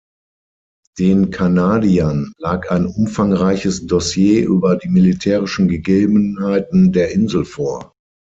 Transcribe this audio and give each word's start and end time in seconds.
Den 0.97 1.29
Kanadiern 1.29 2.33
lag 2.39 2.71
ein 2.71 2.87
umfangreiches 2.87 3.85
Dossier 3.85 4.43
über 4.47 4.75
die 4.75 4.89
militärischen 4.89 5.67
Gegebenheiten 5.67 6.91
der 6.91 7.11
Insel 7.11 7.45
vor. 7.45 7.93